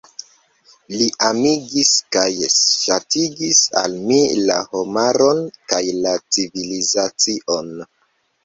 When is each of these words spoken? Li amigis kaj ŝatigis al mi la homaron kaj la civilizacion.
Li 0.99 1.09
amigis 1.25 1.91
kaj 2.17 2.31
ŝatigis 2.55 3.59
al 3.83 3.99
mi 4.07 4.19
la 4.49 4.57
homaron 4.73 5.45
kaj 5.75 5.83
la 6.07 6.17
civilizacion. 6.35 7.71